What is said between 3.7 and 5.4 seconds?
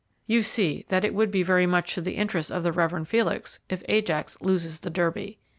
Ajax loses the Derby.